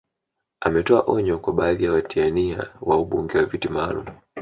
Ametoa 0.59 1.01
onyo 1.07 1.39
kwa 1.39 1.53
baadhi 1.53 1.83
ya 1.83 1.91
watia 1.91 2.29
nia 2.29 2.69
wa 2.81 2.97
ubunge 2.97 3.37
wa 3.37 3.45
viti 3.45 3.67
maalum 3.69 4.05